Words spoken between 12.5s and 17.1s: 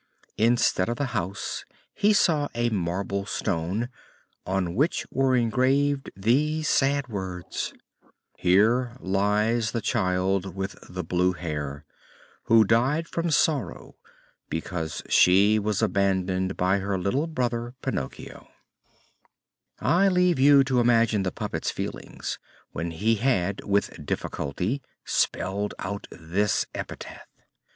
DIED FROM SORROW BECAUSE SHE WAS ABANDONED BY HER